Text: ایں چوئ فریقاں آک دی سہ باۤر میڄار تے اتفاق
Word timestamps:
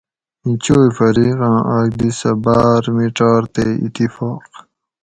ایں 0.43 0.55
چوئ 0.63 0.87
فریقاں 0.97 1.59
آک 1.77 1.89
دی 1.99 2.09
سہ 2.19 2.31
باۤر 2.43 2.83
میڄار 2.95 3.41
تے 3.53 3.63
اتفاق 3.83 4.45